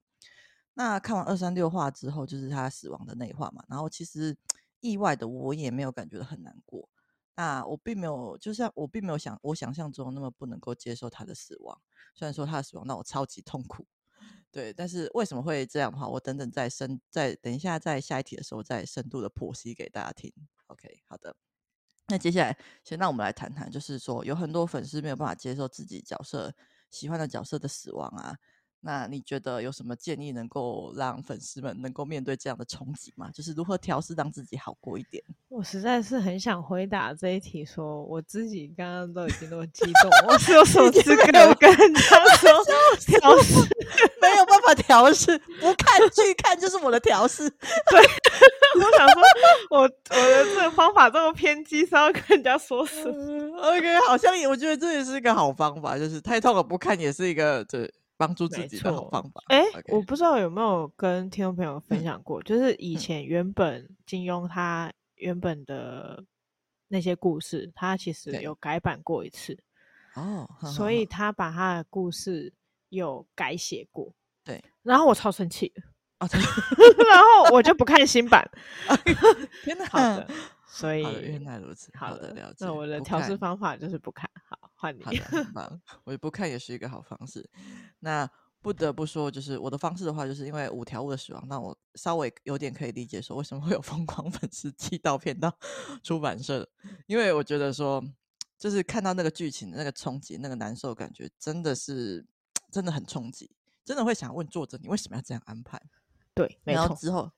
[0.78, 3.64] 那看完二三六话之后，就是他死亡的那一话嘛。
[3.68, 4.38] 然后其实
[4.80, 6.88] 意外的，我也没有感觉很难过。
[7.36, 11.82] 那我并没有，就像我并没有想我想象中那么不能够接受他的死亡。
[12.14, 13.88] 虽然说他的死亡让我超级痛苦，
[14.52, 14.72] 对。
[14.72, 20.32] 但是为什么会这样的话，我等等再深再等一下在下一题的时候再深度的剖析给大家听。
[20.68, 21.36] OK，好的。
[22.10, 26.54] 那接下来先让我们来谈谈，就是说有很多粉丝没有办法接受自己角色
[26.92, 28.38] 喜欢的角色的死亡啊。
[28.82, 33.30] 那你觉得有什么建议能够让粉丝们能够面对这样的冲击吗？
[33.34, 35.22] 就是如何调试让自己好过一点？
[35.50, 42.02] 我实在是很想回答这一题，说我自己刚刚都已经那么激动，我是有什么资 格跟人家
[42.36, 42.50] 说
[43.00, 43.54] 调试？
[44.22, 47.50] 没有办法调试，不看剧看就是我的调试。
[47.90, 48.00] 对，
[48.76, 49.22] 我想说
[49.72, 57.92] 我我的这个方法这么偏激，是要跟人家说什么？OK，好像也我觉得这也是一个好方法，就是太痛了不看也是一个对。
[58.18, 59.42] 帮助自己的好方法。
[59.48, 66.24] 哎、欸我不知道有没有跟听众朋友分享过，嗯、就是以前原本金庸他原本的
[66.88, 69.58] 那些故事，他其实有改版过一次。
[70.16, 72.52] 哦，所以他把他的故事
[72.90, 74.12] 有改写过。
[74.44, 75.72] 对，然后我超生气。
[76.20, 78.50] 哦， 然后我就不看新版。
[79.64, 79.86] 天哪！
[79.86, 80.28] 好的，
[80.66, 81.92] 所以原来如此。
[81.94, 82.66] 好的，了解。
[82.66, 84.28] 那我的调试方法就是不看。
[84.50, 84.58] 好。
[84.80, 85.82] 换你，好的，很 棒。
[86.04, 87.48] 我也不看也是一个好方式。
[88.00, 88.30] 那
[88.62, 95.54] 不得不说，就是我的方式的话，就是因为五条悟的死亡，那我稍微有点可以理解说为什么会有疯狂 粉丝寄刀片到
[96.04, 96.68] 出版社，
[97.06, 98.04] 因为我觉得说，
[98.58, 102.26] 就是看到那个剧情的那个冲击、那个难受感觉，真的是
[102.72, 103.50] 真的很冲击，
[103.86, 105.82] 真的会想问作者，你为什么要这样安排？
[106.34, 106.96] 对，然后。
[106.96, 107.32] 之后。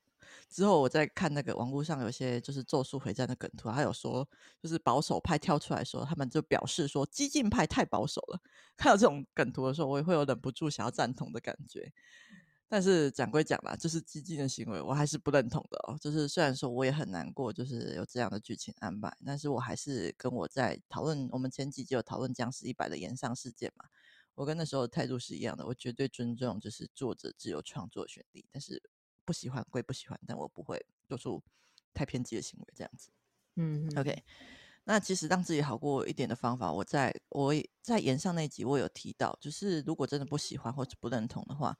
[0.50, 4.28] 之后我在看那个网络上有些就是咒术回战的梗图，还有说
[4.62, 8.42] 就是保守派跳出来说，他们就表示说激进派太保守了。
[8.76, 11.94] 看到这种梗图的时候，我也会有忍不住想要赞同的感觉。
[12.72, 15.98] 但是讲归讲啦，就是激进的行为，我还是不认同的哦。
[16.00, 23.86] 就是虽然说我也很难过，就是有这样的剧情安排，但是我还是跟我在讨论，我们前几集有讨论《僵尸一百》的延上事件嘛，
[24.36, 28.80] 我跟那时候的态度是一样的，我绝对尊重就是作者自由创作权利，但是
[29.30, 31.39] 不喜欢归不喜欢，但我不会做出
[31.94, 33.12] 太偏激的行为这样子。
[33.58, 34.24] 嗯，OK。
[34.86, 41.78] 那其实让自己好过一点的方法，我在我在言上那集我有提到，就是如果真的不喜欢或者不认同的话。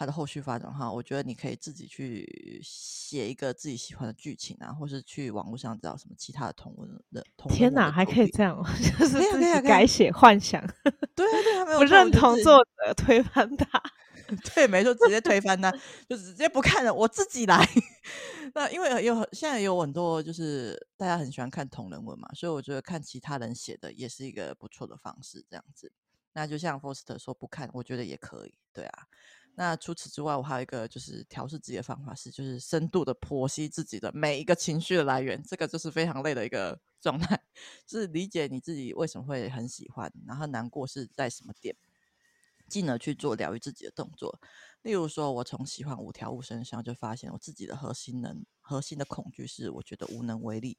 [0.00, 7.58] 它的后续发展哈，我觉得你可以自己去写一个自己喜欢的剧情啊，或是去网络上找什么其他的同文的同文。
[7.58, 8.62] 天哪，还可以这样，
[8.96, 10.64] 就是自己改写幻想。
[11.16, 13.82] 对啊，对啊，没有不认同作者推翻他。
[14.54, 15.70] 对，没错，直接推翻他，
[16.08, 17.66] 就直接不看了，我自己来。
[18.54, 25.90] 那因为有现在有很多就是大家很喜欢看同人文嘛，所以我觉得看其他人写的也是一个不错的方式，这样子。
[26.34, 29.06] 那就像 Foster 说不看，我觉得也可以，对啊。
[29.54, 37.42] 那除此之外，我还有一个就是调试自己的方法是，就是深度的剖析自己的每一个情绪的来源，这个就是非常累的一个状态，
[37.88, 41.74] 是理解你自己为什么会很喜欢，然后难过是在什么点，
[42.68, 44.40] 进而去做疗愈自己的动作。
[44.82, 50.78] 例如说，我从喜欢五条悟身上就发现，我自己的核心能核心的恐惧是，我觉得无能为力。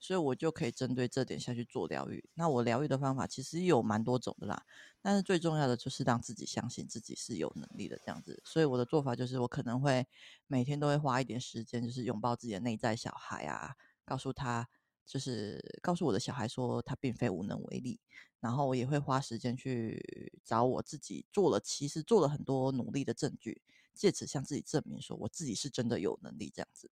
[0.00, 2.28] 所以我就可以针对这点下去做疗愈。
[2.34, 4.62] 那我疗愈的方法其实有蛮多种的啦，
[5.00, 8.42] 但是最重要的就是让自己相信自己是有能力的这样子。
[8.44, 10.06] 所以我的做法就是，我可能会
[10.46, 14.68] 每天都会花一点时间，就是拥抱自己的内在小孩啊，告诉他，
[15.06, 18.00] 就是告诉我的小孩说他并非无能为力。
[18.40, 23.62] 然后我也会花时间去找我自己做了，其实做了很多努力的证据，
[23.94, 26.90] 借此向自己证明说我自己是真的有能力这样子。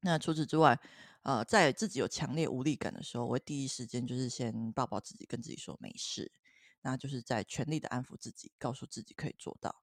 [0.00, 0.80] 那除此之外，
[1.24, 6.32] 呃，在自己有强烈无力感的时候，我会第一时间就是先抱抱自己，跟自己说没事，
[6.80, 9.82] 那就是在全力的安抚自己，告诉自己可以做到。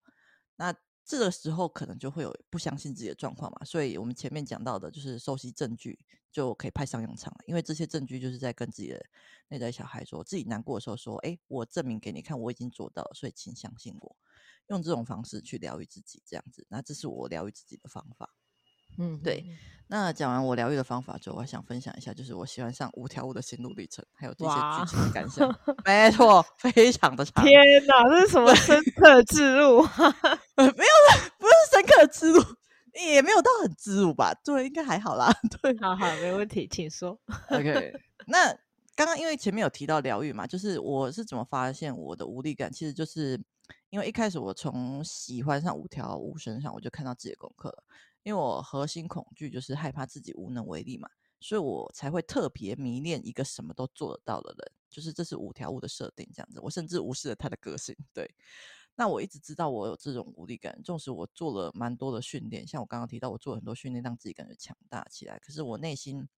[0.55, 0.73] 那
[1.09, 5.97] 这个时候可能就会有不相信自己的状况嘛，所以我们前面讲到的就是收集证据
[6.31, 9.03] 就可以派上用场了，因为这些证据就是在跟自己的
[9.47, 14.15] 内在小孩说，自己难过的时候说，哎，我证明给你看，我已经做到了，所以请相信我，
[14.67, 18.35] 用这种方式去疗愈自己，这样子，那这是我疗愈自己的方法。
[18.99, 19.43] 嗯，对。
[19.91, 25.49] 那讲完我疗愈的方法之后，我还想分享一下，就是我喜欢上五条悟的心路历程，还有这些剧情的感想。
[25.83, 27.43] 没错，非常的长。
[27.43, 29.81] 天哪，这是什么深刻之路？
[30.55, 30.73] 没有，
[31.39, 32.39] 不是深刻之路，
[32.93, 34.31] 也没有到很之路吧？
[34.45, 35.33] 对，应该还好啦。
[35.59, 37.19] 对，好好，没问题，请说。
[37.49, 37.91] OK，
[38.27, 38.55] 那
[38.95, 43.41] 刚刚因为前面有提到疗愈嘛，就是我是怎么发现我的无力感，其实就是
[43.89, 47.83] 因为一开始我从喜欢上五条悟身上，我就看到自己的功课了。
[48.29, 56.59] 因为我核心恐惧就是害怕自己无能为力嘛，所以我才会特别迷恋一个什么都做得到的人，就是这是五条悟的设定这样子。
[56.61, 57.97] 我甚至无视了他的个性。
[58.13, 58.29] 对，
[58.93, 66.29] 那我一直知道我有这种无力感，纵使我做了蛮多的训练，像我刚刚提到，我做了很多训练让自己感觉强大起来，可是我内心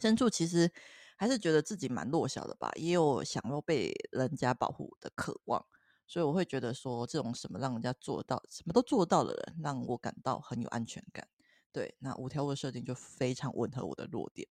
[0.00, 0.72] 深处其实
[1.16, 5.64] 还是觉得自己蛮弱小的吧，也有想要被人家保护的渴望。
[6.12, 11.26] 所以我会觉得说，这种什么让人家做到，什么都做到的人，让我感到很有安全感。
[11.72, 14.46] 对，那五条悟的设定就非常吻合我的弱点。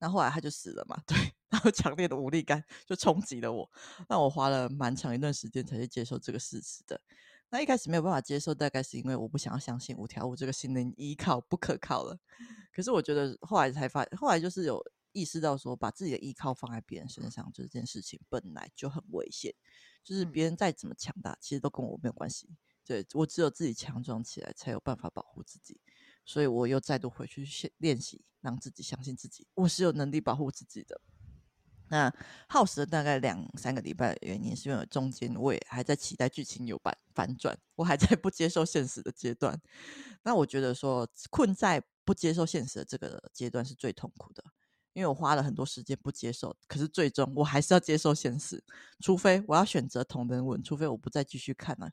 [0.00, 1.16] 那后来他就死了嘛， 对，
[1.48, 3.70] 然后强烈的无力感就冲击了我，
[4.08, 7.00] 让我花了蛮长一段时间才去接受这个事实的。
[7.50, 12.18] 那一开始没有办法接受，大概是因为我不想要相信五条悟这个心灵依靠不可靠了。
[12.74, 19.54] 可是我觉得后来才发，后来就是有意识到说，把自己的依靠放在别人身上，这件事情本来就很危险。
[20.02, 22.48] 就是别人再怎么强大，其实都跟我没有关系。
[22.84, 25.80] 对，我只有自己强壮起来，才有办法保护自己。
[26.24, 27.46] 所以我又再度回去
[27.78, 31.00] 练习，让自己相信自己，我是有能力保护自己的。
[31.88, 32.12] 那
[32.48, 39.60] 耗时了大概两三个礼拜的原因，是因为中间我也还在期待剧情有反反转，我还在 不接受现实的阶段。
[40.22, 44.44] 那我觉得说，困在不接受现实的这个阶段是最痛苦的。
[44.92, 48.62] 因为我花了很多时间不接受，可是最终我还是要接受现实，
[49.00, 51.90] 除非我要选择同人文，除非我不再继续看了。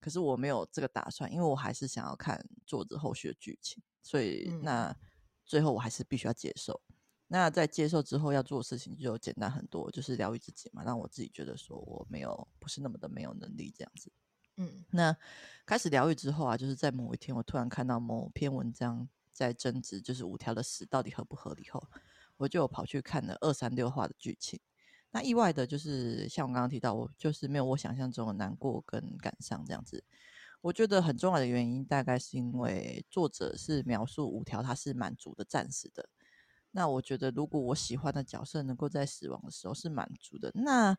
[0.00, 4.96] 可是我没有这个打算，因为我还是想要看作者后续的剧情，所以那
[5.44, 6.80] 最后我还是必须要接受。
[7.28, 14.10] 那在接受之后要做的事情就简单很多，就是疗愈自己嘛，让我自己觉得说我没有不是那么的没有能力这样子。
[14.56, 15.16] 嗯，那
[15.64, 21.80] 开始疗愈之后啊，就是在某一天我突然看到某篇文章在争执，就是五条的死到底合不合理后。
[22.40, 24.58] 我就跑去看了二三六话的剧情，
[25.10, 30.02] 那意外的就是像我刚刚提到，我就是没有我想象中的难过跟感伤这样子。
[30.62, 36.08] 我觉得很重要的原因，大概是因为作者是描述五条他是满足的战死的。
[36.70, 40.96] 那我觉得如果我喜欢的角色能够在死亡的时候是满足的，那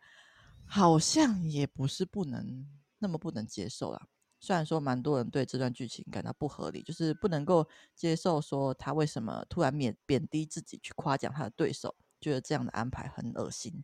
[0.63, 2.67] 好像也不是不能
[2.99, 4.08] 那么不能接受啦。
[4.41, 13.84] 虽然说蛮多人对这段剧情感到不合理，就是不能够接受说他为什么突然贬贬低自己去夸奖他的对手，觉得这样的安排很恶心。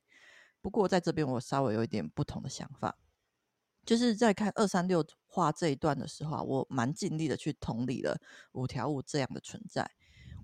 [0.60, 2.98] 不过在这边我稍微有一点不同的想法，
[3.86, 8.20] 就是在看二三六画这一段的时候啊，我蛮尽力的去同理了
[8.54, 9.90] 五条悟这样的存在。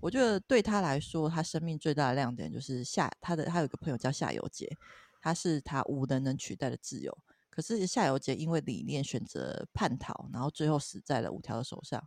[0.00, 4.70] 我觉得对他来说，他生命最大的亮点就是夏他的他有一个朋友叫夏油杰，
[5.20, 7.18] 他是他无能能取代的挚友。
[7.54, 12.04] 可是夏油杰因为理念选择叛逃，然后最后死在了五条的手上。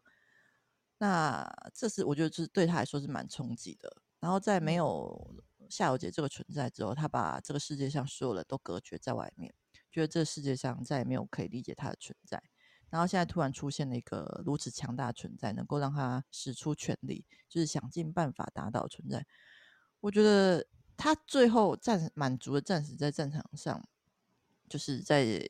[0.98, 4.02] 那这是我觉得是对他来说是蛮冲击的。
[4.20, 9.54] 然后在没有夏油杰这个存在之后，他把这个世界上所有人都隔绝在外面，
[9.90, 12.44] 觉得这个世界上再也没有可以理解他的存在。
[12.90, 19.26] 然后现在突然出现了一个如此强大的存在，能够让他使出全力，就是想尽办法打倒存在。
[20.02, 23.88] 我觉得他最后战满足的战死在战场上。
[24.70, 25.42] 就是在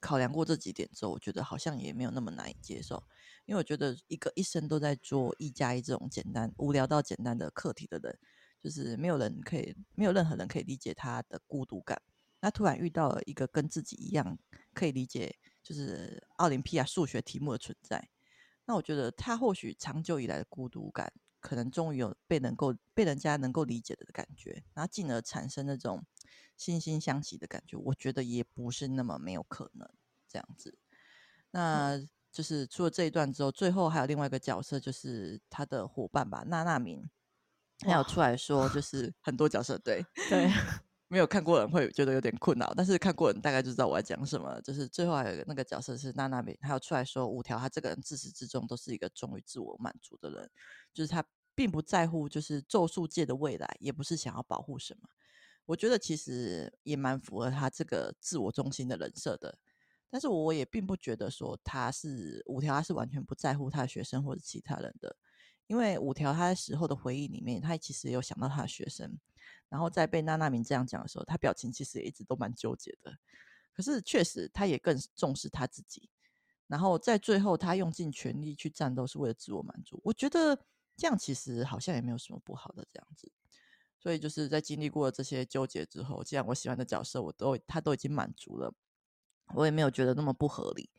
[0.00, 3.02] 考量过这几点之后，我觉得好像也没有那么难以接受，
[3.46, 8.18] 因为我觉得一个一生都在做一加一这种简单、无聊到简单的课题的人，
[8.60, 12.00] 就是没有人可以，没有任何人可以理解他的孤独感。
[12.40, 14.38] 那突然遇到了一个跟自己一样
[14.74, 18.08] 可以理解，就是奥林匹亚数学题目的存在，
[18.66, 26.04] 那我觉得他或许长久以来的孤独感，可能终于有被能够被人家能够理解的感觉，然后进而产生那种。
[26.58, 29.88] 惺惺相惜的感觉，我觉得也不是那么没有可能
[30.28, 30.78] 这样子。
[31.50, 31.98] 那
[32.30, 37.08] 就是除了这一段之后，最后还有另外一个角色，就是他的伙伴吧，娜娜明，
[37.80, 40.50] 还有出来说，就是很多角色对 对，
[41.08, 44.60] 没有看过人会觉得有点困扰，但是看过人大概就知道我在讲什么。
[44.60, 50.50] 就是最后还有一个那个角色是娜娜明，还有出来说五条他这个人自始至终都是一个忠于自我满足的人，
[50.92, 55.08] 就是他并不在乎就是咒术界的未来，也不是想要保护什么。
[55.66, 59.58] 我觉得其实也蛮符合他这个自我中心的人设的，
[60.08, 65.16] 但是我也并不觉得说他是五条，他是完全不在乎他的学生或者其他人的，
[65.66, 69.18] 因为五条他在时候的回忆里面，他其实也有想到他的学生，
[69.68, 73.18] 然后在被娜娜明这样讲的时候，他表情其实也一直都蛮纠结的，
[73.74, 76.08] 可是确实他也更重视他自己，
[76.68, 80.56] 然后在最后他用尽全力去战斗是为了自我满足，我觉得
[80.96, 83.32] 这样其实好像也没有什么不好的这样子。
[83.98, 88.72] 所以就是在经历过了这些纠结之后，既然我喜欢的角色我都他都已经满足了，
[89.54, 90.90] 我也没有觉得那么不合理，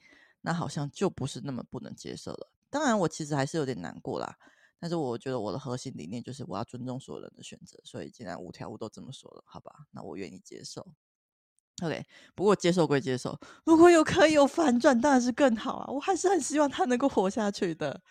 [0.41, 2.51] 那好像就不是那么不能接受了。
[2.69, 4.38] 当然，我其实还是有点难过啦。
[4.79, 7.79] 但是我觉得我的核心理念就是我要尊重所有人的选择。
[7.83, 10.86] 所以既然五条我都这么说了，好吧，那我愿意接受。
[11.83, 12.05] OK，
[12.36, 15.91] 不过接受归接受，如果有可以有反转，当然是更好啊。
[15.91, 18.01] 我还是很希望他能够活下去的。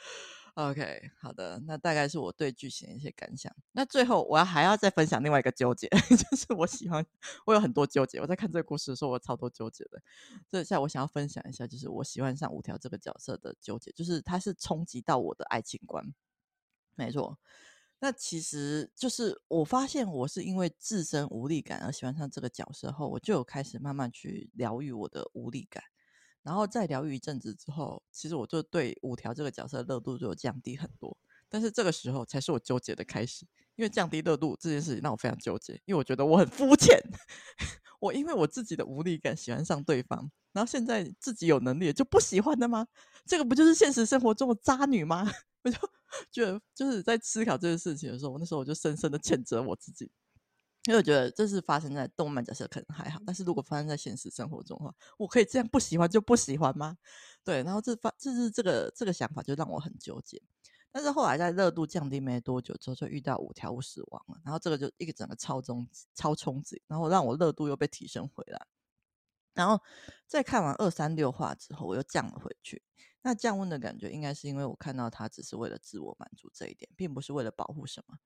[0.56, 3.54] OK，好的，那大概是我对剧情的一些感想。
[3.72, 7.04] 那最后我要还要再分享另外一个纠结， 就是我喜欢，
[7.44, 8.18] 我有很多纠结。
[8.20, 10.00] 我在看这个故事的时候，我超多纠结的。
[10.48, 16.02] 这下我想要分享一下，就是我喜欢上五条这个角色的纠结，就是他是冲击到我的爱情观。
[16.94, 17.38] 没错，
[17.98, 25.84] 那其实就是我发现我是因为自身无力感而喜欢上这个角色后，我就有开始慢慢去疗愈我的无力感。
[26.46, 31.18] 然后在疗愈一阵子之后，其实我就对五条这个角色的热度就降低很多。
[31.48, 36.96] 但是这个时候才是我纠结的开始，因为降低热度这件事情让我非常纠结，因为我觉得我很肤浅。
[37.98, 42.86] 我因为我自己的无力感喜欢上对方，然后现在自己有能力就不喜欢的吗？
[43.26, 45.28] 这个不就是现实生活中的渣女吗？
[45.64, 45.76] 我就
[46.30, 50.08] 觉得就是在思考这件事情的时候，我那时候我就深深的谴责我自己。
[50.86, 56.96] 因为我觉得这是发生在动漫角色可能还好，但是如果发生在现实生活中的话，我可以这样不喜欢就不喜欢吗？
[57.44, 60.40] 对，然后这发这是这个这个想法就让我很纠结。
[60.92, 68.66] 但是后来在热度降低没多久之后，就遇到五条悟死亡了，然后这个就一个整个超中超冲击，然后让我热度又被提升回来。
[69.56, 69.82] 然后
[70.28, 72.80] 在看完二三六话之后，我又降了回去。
[73.22, 78.16] 那降温的感觉，应该是因为我看到他只是为了自我满足这一点，并不是为了保护什么。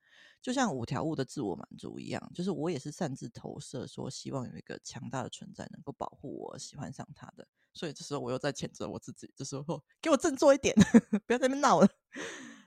[0.43, 7.47] 就像五条悟的自我满足一样，就是我也是擅自投射，说希望有一个强大的存在能够保护我，喜欢上他的。
[7.73, 10.75] 所以这时候我又在谴责我自己，这时候给我振作一点，
[11.27, 11.89] 不要在那边闹了。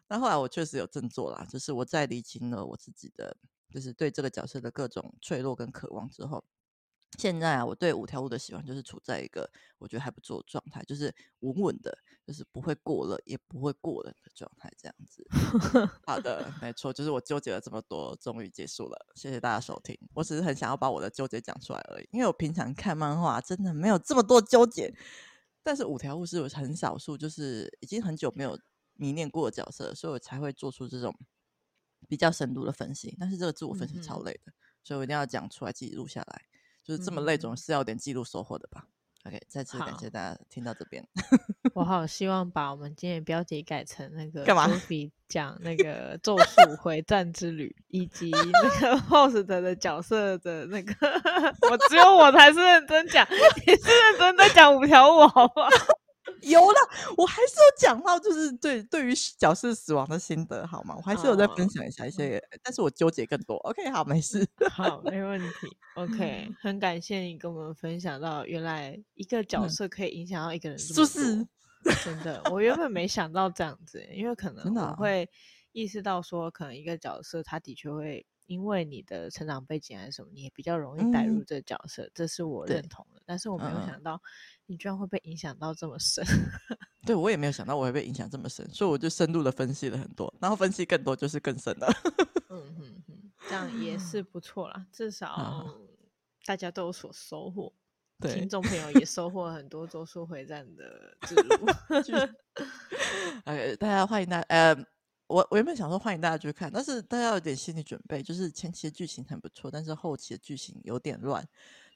[0.08, 3.38] 那后来我确实有振作啦，就是我在理清了我自己的，
[3.70, 6.44] 就是对这个角色的各种脆弱跟渴望之后。
[7.18, 15.26] 现在啊，我对五条悟的喜欢就是处在一个我觉得还不错的状态，就是稳稳的，就是不会过了也不会过冷的状态，这样子。
[16.06, 19.08] 好的，没错，就是我纠结了这么多，终于结束了。
[19.16, 24.94] 谢谢大家收听，我只是很想要把我的纠结讲出来而已，因为我平常看漫画真的没有这么多纠结，
[25.62, 28.60] 但是五条悟是我很少数，就是已经很久没有
[28.96, 31.14] 迷恋过的角色，所以我才会做出这种
[32.08, 33.16] 比较深度的分析。
[33.20, 34.54] 但是这个自我分析超累的，嗯、
[34.84, 36.42] 所以我一定要讲出来，自己录下来。
[36.84, 38.86] 就是这么累，总是要点记录收获的吧。
[39.26, 41.02] OK，再次感谢大家听到这边。
[41.74, 44.70] 我好希望把我们今天的标题改成那个干嘛
[45.30, 50.94] 讲那个《咒术回战之旅》，以及那个 Host 的角色的那个，
[51.72, 55.70] 我只有我才是认真讲，你是认真在讲五条悟，好不好？
[56.44, 56.78] 有了，
[57.18, 60.96] 我还是有讲到，就是对对于角色死亡的心得，好吗？
[60.98, 63.56] 我还是有在分享一下一些，哦、但是我纠结更多。
[63.58, 65.78] OK，好，没事，好，没问题。
[65.96, 71.48] OK， 很感谢你跟我们分享到，原来一个角色可以影响到一个人，是不是？
[72.04, 75.30] 真的，我原本没想到这样子，因为可能我会
[75.72, 83.22] 意识到说，可能一个角色他的确会因为你的成长背景还是什么，你也比较容易带入这个角色，嗯、这是我认同的。
[83.26, 84.22] 但是我没有想到。
[84.68, 86.26] 嗯你居然会被影响到这么深？
[87.06, 91.94] 对，我也没有想到我会被影响这么深，所以我就深度的分析了很多，然后分析更多就是更深了。
[92.50, 95.68] 嗯哼哼，这样也是不错啦，至少
[96.46, 97.74] 大家都有所收获，
[98.22, 101.18] 对听众朋友也收获了很多周书回战的。
[103.44, 104.74] 呃，大家欢迎大家，呃，
[105.28, 111.46] 我我原本想说欢迎大家去看，但是大家有点心理准备，就是前期的剧情很不错，但是后期的剧情有点乱。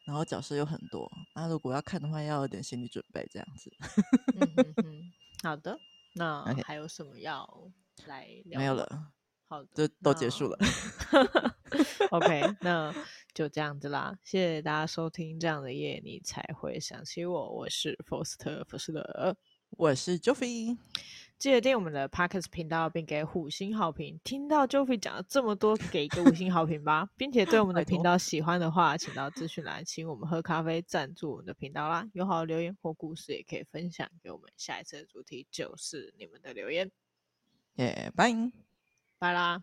[0.07, 3.69] 然后角色有很多，那如果要看的话，要有点心理准备，这样子。
[4.39, 5.11] 嗯哼哼，
[5.43, 5.77] 好的，
[6.15, 7.45] 那还有什么要
[8.05, 8.57] 来聊？
[8.57, 9.11] 没有了，
[9.49, 10.57] 好的，就都结束了。
[12.11, 12.95] OK， 那
[13.33, 15.37] 就这样子啦，谢谢大家收听。
[15.37, 19.35] 这样的夜你才会想起我，我是 Foster 福斯的，
[19.71, 20.77] 我是 Joffy。
[21.37, 24.19] 记得订阅我们的 Podcast 频道，并给五星好评。
[24.23, 32.09] 听到 Joffy 讲了这么多，给一个五星好评吧，并且对我们的频道喜欢的话，请到资讯栏请我们喝咖啡赞助我们的频道啦。
[32.13, 34.51] 有好的留言或故事也可以分享给我们。
[34.57, 36.89] 下一次的主题就是你们的留言。
[37.75, 38.33] 耶，拜
[39.19, 39.61] 拜啦。